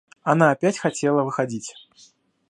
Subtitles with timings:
[0.23, 1.75] Она опять хотела выходить.